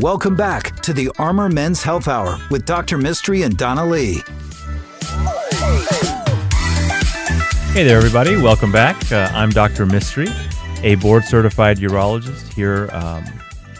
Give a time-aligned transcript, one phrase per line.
[0.00, 2.96] Welcome back to the Armor Men's Health Hour with Dr.
[2.96, 4.22] Mistry and Donna Lee.
[7.74, 8.38] Hey there, everybody.
[8.38, 9.12] Welcome back.
[9.12, 9.84] Uh, I'm Dr.
[9.84, 10.30] Mistry,
[10.82, 12.88] a board certified urologist here.
[12.92, 13.24] Um,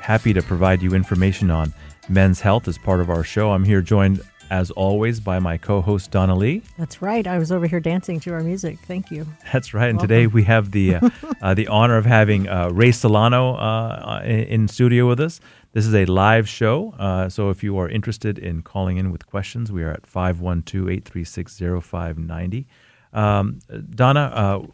[0.00, 1.74] happy to provide you information on
[2.08, 3.50] men's health as part of our show.
[3.50, 6.62] I'm here joined, as always, by my co host, Donna Lee.
[6.78, 7.26] That's right.
[7.26, 8.78] I was over here dancing to our music.
[8.80, 9.26] Thank you.
[9.52, 9.90] That's right.
[9.90, 11.10] And today we have the, uh,
[11.42, 15.40] uh, the honor of having uh, Ray Solano uh, in, in, studio with us.
[15.72, 16.94] This is a live show.
[16.98, 20.88] Uh, so if you are interested in calling in with questions, we are at 512
[20.88, 22.66] 836 0590.
[23.12, 24.66] Um, Donna, uh,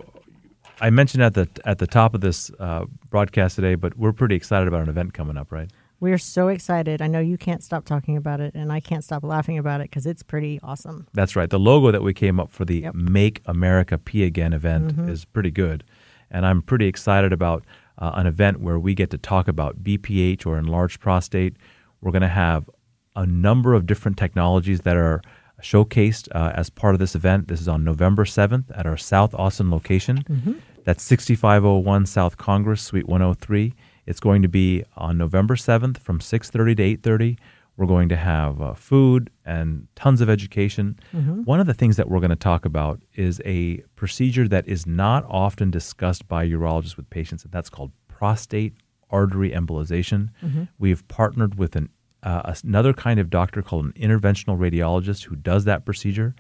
[0.81, 4.35] I mentioned at the at the top of this uh, broadcast today, but we're pretty
[4.35, 5.71] excited about an event coming up, right?
[6.01, 7.03] We're so excited.
[7.03, 9.91] I know you can't stop talking about it, and I can't stop laughing about it
[9.91, 11.07] because it's pretty awesome.
[11.13, 11.51] That's right.
[11.51, 12.95] The logo that we came up for the yep.
[12.95, 15.09] Make America Pee Again event mm-hmm.
[15.11, 15.85] is pretty good,
[16.31, 17.65] and I'm pretty excited about
[17.99, 21.57] uh, an event where we get to talk about BPH or enlarged prostate.
[22.01, 22.71] We're going to have
[23.15, 25.21] a number of different technologies that are
[25.61, 27.49] showcased uh, as part of this event.
[27.49, 30.25] This is on November 7th at our South Austin location.
[30.29, 30.53] Mm-hmm.
[30.85, 33.75] That's 6501 South Congress, Suite 103.
[34.07, 37.39] It's going to be on November 7th from 6:30 to 8:30.
[37.77, 40.99] We're going to have uh, food and tons of education.
[41.15, 41.45] Mm-hmm.
[41.45, 44.87] One of the things that we're going to talk about is a procedure that is
[44.87, 48.75] not often discussed by urologists with patients, and that's called prostate
[49.09, 50.29] artery embolization.
[50.45, 50.65] Mm-hmm.
[50.79, 51.89] We've partnered with an
[52.23, 56.35] uh, another kind of doctor called an interventional radiologist who does that procedure.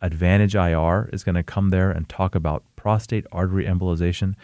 [0.00, 4.34] Advantage IR is going to come there and talk about prostate artery embolization,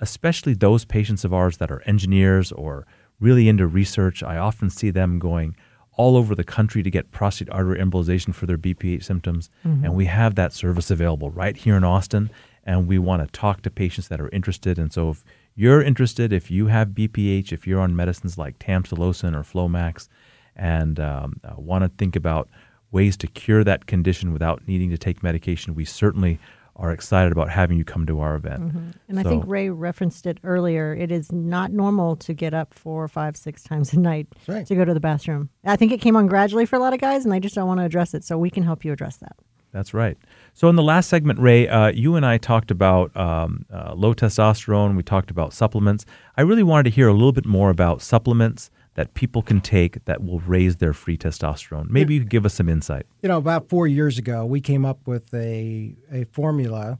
[0.00, 2.86] especially those patients of ours that are engineers or
[3.20, 4.22] really into research.
[4.22, 5.56] I often see them going
[5.92, 9.48] all over the country to get prostate artery embolization for their BPH symptoms.
[9.64, 9.84] Mm-hmm.
[9.84, 12.30] And we have that service available right here in Austin.
[12.64, 14.78] And we want to talk to patients that are interested.
[14.78, 15.24] And so if
[15.54, 20.08] you're interested, if you have BPH, if you're on medicines like tamsulosin or Flomax,
[20.56, 22.48] and um, uh, want to think about
[22.90, 26.38] ways to cure that condition without needing to take medication, we certainly
[26.76, 28.60] are excited about having you come to our event.
[28.60, 28.90] Mm-hmm.
[29.08, 30.94] And so, I think Ray referenced it earlier.
[30.94, 34.66] It is not normal to get up four, five, six times a night right.
[34.66, 35.48] to go to the bathroom.
[35.64, 37.66] I think it came on gradually for a lot of guys, and they just don't
[37.66, 38.24] want to address it.
[38.24, 39.36] So we can help you address that.
[39.72, 40.16] That's right.
[40.54, 44.14] So in the last segment, Ray, uh, you and I talked about um, uh, low
[44.14, 44.96] testosterone.
[44.96, 46.06] We talked about supplements.
[46.36, 50.04] I really wanted to hear a little bit more about supplements that people can take
[50.06, 51.88] that will raise their free testosterone?
[51.88, 53.06] Maybe you could give us some insight.
[53.22, 56.98] You know, about four years ago, we came up with a, a formula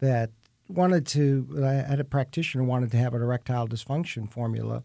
[0.00, 0.30] that
[0.68, 4.82] wanted to, I had a practitioner wanted to have an erectile dysfunction formula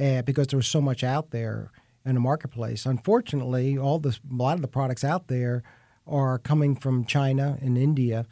[0.00, 1.72] uh, because there was so much out there
[2.04, 2.84] in the marketplace.
[2.84, 5.62] Unfortunately, all this, a lot of the products out there
[6.06, 8.26] are coming from China and India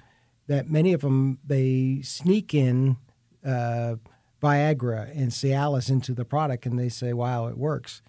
[0.46, 2.98] that many of them, they sneak in
[3.44, 3.96] uh,
[4.44, 8.02] Viagra and Cialis into the product, and they say, "Wow, it works."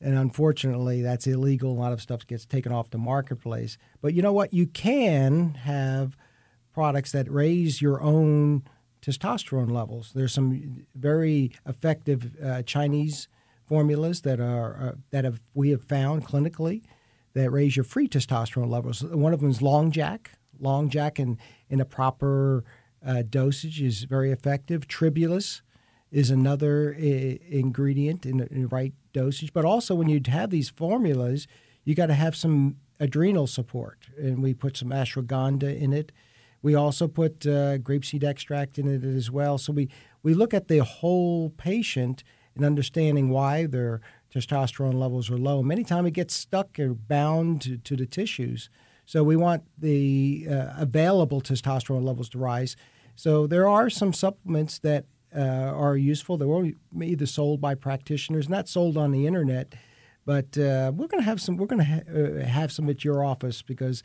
[0.00, 1.72] And unfortunately, that's illegal.
[1.72, 3.78] A lot of stuff gets taken off the marketplace.
[4.00, 4.52] But you know what?
[4.52, 6.16] You can have
[6.72, 8.64] products that raise your own
[9.00, 10.12] testosterone levels.
[10.14, 13.28] There's some very effective uh, Chinese
[13.66, 16.82] formulas that are uh, that have we have found clinically
[17.34, 19.02] that raise your free testosterone levels.
[19.04, 20.32] One of them is Long Jack.
[20.58, 21.38] Long Jack in
[21.68, 22.64] in a proper
[23.06, 24.88] uh, dosage is very effective.
[24.88, 25.62] Tribulus
[26.12, 29.52] is another I- ingredient in the, in the right dosage.
[29.52, 31.48] But also, when you have these formulas,
[31.84, 36.12] you got to have some adrenal support, and we put some ashwagandha in it.
[36.60, 39.58] We also put uh, grapeseed extract in it as well.
[39.58, 39.88] So we
[40.22, 42.22] we look at the whole patient
[42.54, 44.00] and understanding why their
[44.32, 45.62] testosterone levels are low.
[45.62, 48.70] Many times it gets stuck or bound to, to the tissues.
[49.04, 52.76] So we want the uh, available testosterone levels to rise.
[53.16, 55.06] So there are some supplements that
[55.36, 56.36] uh, are useful.
[56.36, 56.70] They were
[57.00, 59.74] either sold by practitioners, not sold on the internet,
[60.24, 61.56] but uh, we're going to have some.
[61.56, 64.02] We're going to ha- uh, have some at your office because,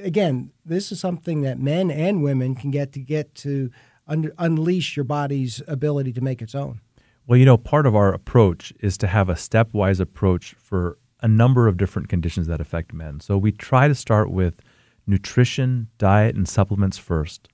[0.00, 3.70] again, this is something that men and women can get to get to
[4.06, 6.80] un- unleash your body's ability to make its own.
[7.26, 11.28] Well, you know, part of our approach is to have a stepwise approach for a
[11.28, 13.20] number of different conditions that affect men.
[13.20, 14.60] So we try to start with
[15.06, 17.48] nutrition, diet, and supplements first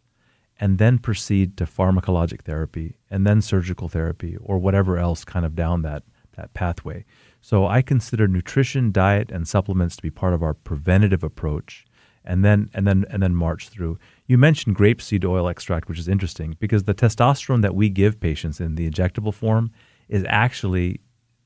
[0.61, 5.55] and then proceed to pharmacologic therapy and then surgical therapy or whatever else kind of
[5.55, 6.03] down that,
[6.37, 7.05] that pathway.
[7.41, 11.85] So I consider nutrition, diet, and supplements to be part of our preventative approach
[12.25, 13.99] and then and then and then march through.
[14.27, 18.61] You mentioned grapeseed oil extract, which is interesting because the testosterone that we give patients
[18.61, 19.71] in the injectable form
[20.09, 21.01] is actually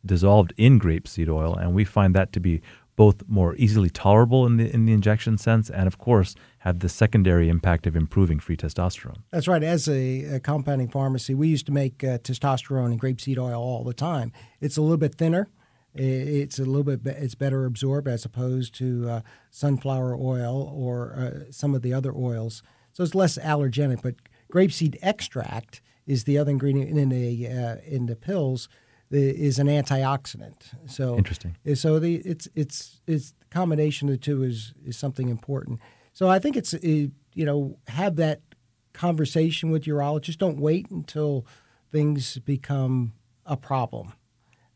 [0.06, 2.62] dissolved in grapeseed oil, and we find that to be
[2.98, 6.88] both more easily tolerable in the in the injection sense, and of course have the
[6.88, 9.20] secondary impact of improving free testosterone.
[9.30, 9.62] That's right.
[9.62, 13.84] As a, a compounding pharmacy, we used to make uh, testosterone and grapeseed oil all
[13.84, 14.32] the time.
[14.60, 15.48] It's a little bit thinner
[15.94, 19.20] It's a little bit it's better absorbed as opposed to uh,
[19.50, 22.62] sunflower oil or uh, some of the other oils.
[22.92, 24.02] So it's less allergenic.
[24.02, 24.16] But
[24.52, 28.68] grapeseed extract is the other ingredient in the uh, in the pills
[29.10, 30.54] is an antioxidant.
[30.86, 31.56] So interesting.
[31.74, 35.80] So the it's it's it's the combination of the two is is something important.
[36.12, 38.42] So I think it's it, you know have that
[38.92, 40.38] conversation with urologists.
[40.38, 41.46] Don't wait until
[41.90, 43.12] things become
[43.46, 44.12] a problem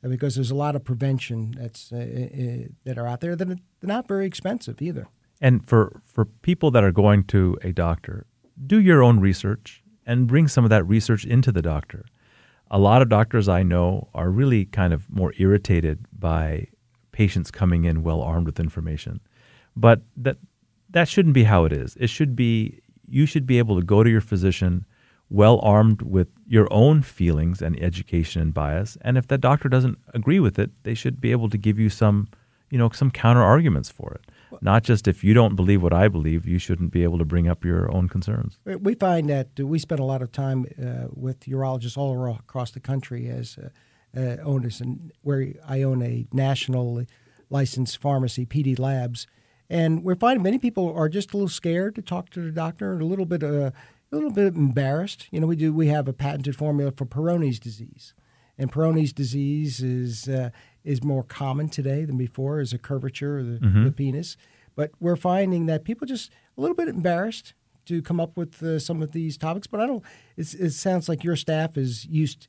[0.08, 3.56] because there's a lot of prevention that's uh, uh, that are out there that are
[3.82, 5.06] not very expensive either.
[5.40, 8.26] And for for people that are going to a doctor,
[8.66, 12.04] do your own research and bring some of that research into the doctor.
[12.72, 16.68] A lot of doctors I know are really kind of more irritated by
[17.12, 19.20] patients coming in well armed with information.
[19.76, 20.38] But that
[20.90, 21.96] that shouldn't be how it is.
[22.00, 24.86] It should be you should be able to go to your physician
[25.28, 28.98] well armed with your own feelings and education and bias.
[29.02, 31.88] And if that doctor doesn't agree with it, they should be able to give you
[31.88, 32.28] some,
[32.70, 34.30] you know, some counter arguments for it.
[34.60, 37.48] Not just if you don't believe what I believe, you shouldn't be able to bring
[37.48, 38.58] up your own concerns.
[38.64, 42.80] We find that we spend a lot of time uh, with urologists all across the
[42.80, 43.68] country as uh,
[44.18, 47.04] uh, owners, and where I own a national
[47.48, 49.26] licensed pharmacy, PD Labs.
[49.70, 52.98] And we're finding many people are just a little scared to talk to the doctor,
[52.98, 53.70] a little bit uh,
[54.12, 55.28] a little bit embarrassed.
[55.30, 58.12] You know, we do we have a patented formula for Peyronie's disease,
[58.58, 60.50] and Peyronie's disease is uh,
[60.84, 63.84] is more common today than before as a curvature of the, mm-hmm.
[63.84, 64.36] the, penis.
[64.74, 67.54] But we're finding that people just a little bit embarrassed
[67.86, 69.66] to come up with uh, some of these topics.
[69.66, 70.02] But I don't.
[70.36, 72.48] it sounds like your staff is used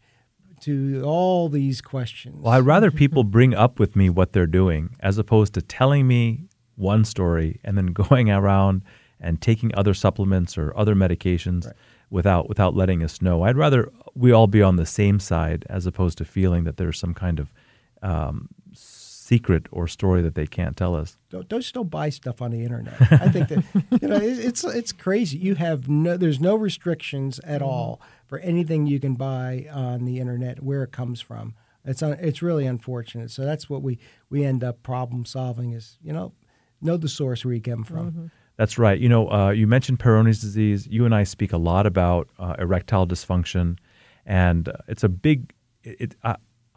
[0.61, 2.41] to all these questions.
[2.41, 6.07] Well, I'd rather people bring up with me what they're doing as opposed to telling
[6.07, 6.45] me
[6.75, 8.83] one story and then going around
[9.19, 11.75] and taking other supplements or other medications right.
[12.09, 13.43] without without letting us know.
[13.43, 16.99] I'd rather we all be on the same side as opposed to feeling that there's
[16.99, 17.53] some kind of
[18.01, 21.17] um, secret or story that they can't tell us.
[21.29, 22.95] Don't, don't just don't buy stuff on the internet.
[23.11, 23.63] I think that
[24.01, 25.37] you know it's it's crazy.
[25.37, 27.69] You have no there's no restrictions at mm-hmm.
[27.69, 31.55] all for anything you can buy on the internet where it comes from.
[31.85, 33.31] It's un, it's really unfortunate.
[33.31, 33.97] So that's what we
[34.29, 36.33] we end up problem solving is you know
[36.81, 38.11] know the source where you get them from.
[38.11, 38.25] Mm-hmm.
[38.57, 38.99] That's right.
[38.99, 40.87] You know, uh, you mentioned Peyronie's disease.
[40.87, 43.77] You and I speak a lot about uh, erectile dysfunction,
[44.25, 45.53] and uh, it's a big.
[45.83, 46.15] It, it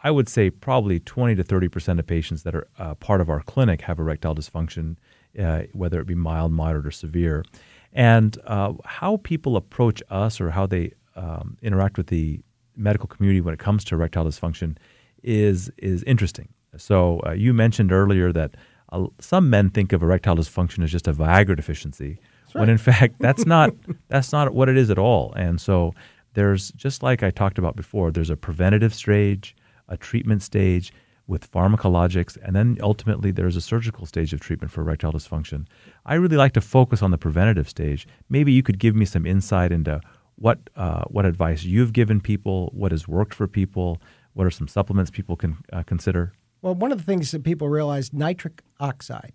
[0.02, 3.28] I would say probably 20 to 30 percent of patients that are uh, part of
[3.28, 4.96] our clinic have erectile dysfunction,
[5.38, 7.44] uh, whether it be mild, moderate, or severe.
[7.92, 12.40] And uh, how people approach us or how they um, interact with the
[12.76, 14.76] medical community when it comes to erectile dysfunction
[15.22, 16.48] is is interesting.
[16.78, 18.54] So you mentioned earlier that
[18.90, 22.18] uh, some men think of erectile dysfunction as just a Viagra deficiency,
[22.54, 22.60] right.
[22.60, 23.70] when in fact that's not
[24.08, 25.32] that's not what it is at all.
[25.34, 25.94] And so
[26.34, 29.56] there's just like I talked about before, there's a preventative stage,
[29.88, 30.92] a treatment stage
[31.26, 35.66] with pharmacologics, and then ultimately there's a surgical stage of treatment for erectile dysfunction.
[36.04, 38.06] I really like to focus on the preventative stage.
[38.28, 40.00] Maybe you could give me some insight into
[40.36, 44.00] what uh, what advice you've given people, what has worked for people,
[44.34, 46.32] what are some supplements people can uh, consider.
[46.66, 49.34] Well, one of the things that people realize nitric oxide,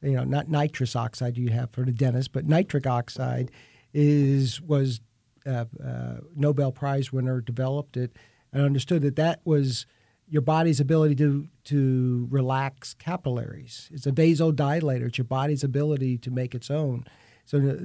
[0.00, 3.50] you know, not nitrous oxide you have for the dentist, but nitric oxide
[3.92, 5.02] is was
[5.44, 8.16] uh, uh, Nobel Prize winner developed it
[8.54, 9.84] and understood that that was
[10.26, 13.90] your body's ability to to relax capillaries.
[13.92, 15.08] It's a vasodilator.
[15.08, 17.04] It's your body's ability to make its own.
[17.44, 17.80] So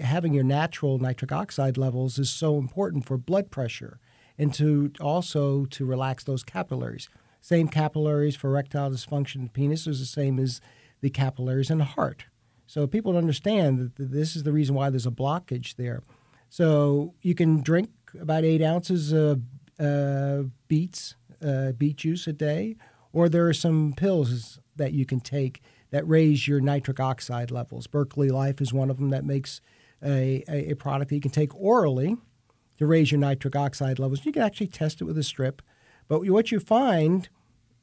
[0.00, 4.00] having your natural nitric oxide levels is so important for blood pressure
[4.38, 7.10] and to also to relax those capillaries.
[7.44, 10.62] Same capillaries for erectile dysfunction in the penis is the same as
[11.02, 12.24] the capillaries in the heart.
[12.66, 16.02] So people understand that this is the reason why there's a blockage there.
[16.48, 19.42] So you can drink about eight ounces of
[19.78, 22.76] uh, beets, uh, beet juice a day,
[23.12, 25.60] or there are some pills that you can take
[25.90, 27.86] that raise your nitric oxide levels.
[27.86, 29.60] Berkeley Life is one of them that makes
[30.02, 32.16] a, a, a product that you can take orally
[32.78, 34.24] to raise your nitric oxide levels.
[34.24, 35.60] You can actually test it with a strip.
[36.08, 37.28] But what you find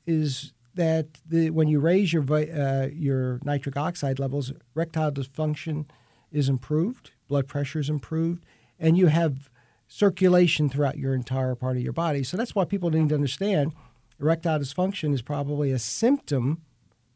[0.06, 5.86] is that the, when you raise your uh, your nitric oxide levels, erectile dysfunction
[6.32, 8.46] is improved, blood pressure is improved,
[8.80, 9.50] and you have
[9.88, 12.24] circulation throughout your entire part of your body.
[12.24, 13.74] So that's why people need to understand
[14.20, 16.62] erectile dysfunction is probably a symptom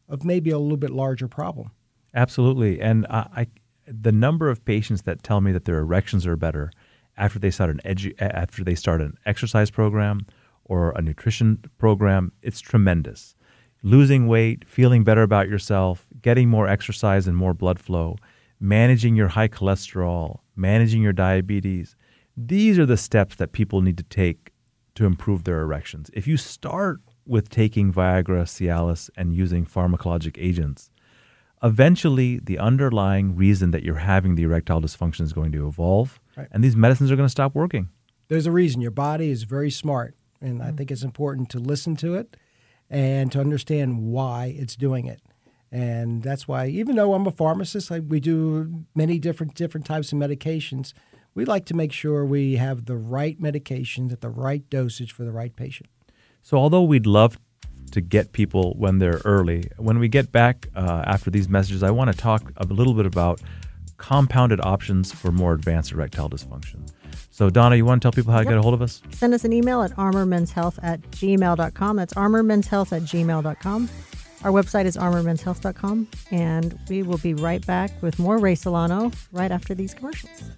[0.10, 1.72] of maybe a little bit larger problem.
[2.14, 3.48] Absolutely, and I, I
[3.88, 6.72] the number of patients that tell me that their erections are better
[7.18, 10.26] after they start an edu- after they start an exercise program
[10.66, 13.36] or a nutrition program, it's tremendous.
[13.84, 18.18] Losing weight, feeling better about yourself, getting more exercise and more blood flow,
[18.60, 21.96] managing your high cholesterol, managing your diabetes.
[22.36, 24.52] These are the steps that people need to take
[24.96, 26.10] to improve their erections.
[26.14, 30.90] If you start with taking Viagra, Cialis, and using pharmacologic agents.
[31.64, 36.48] Eventually, the underlying reason that you're having the erectile dysfunction is going to evolve, right.
[36.52, 37.90] and these medicines are going to stop working.
[38.28, 38.82] There's a reason.
[38.82, 40.16] Your body is very smart,
[40.46, 42.38] and I think it's important to listen to it
[42.90, 45.22] and to understand why it's doing it.
[45.72, 50.14] And that's why, even though I'm a pharmacist, I, we do many different different types
[50.14, 50.94] of medications.
[51.34, 55.26] We like to make sure we have the right medications at the right dosage for
[55.26, 55.90] the right patient.
[56.42, 57.38] So, although we'd love
[57.92, 61.92] to get people when they're early, when we get back uh, after these messages, I
[61.92, 63.42] want to talk a little bit about
[63.98, 66.90] compounded options for more advanced erectile dysfunction.
[67.32, 68.52] So, Donna, you want to tell people how to yep.
[68.52, 69.02] get a hold of us?
[69.12, 71.96] Send us an email at armormenshealth at gmail.com.
[71.98, 73.90] That's armormenshealth at gmail.com.
[74.44, 79.52] Our website is armormenshealth.com, and we will be right back with more Ray Solano right
[79.52, 80.52] after these commercials.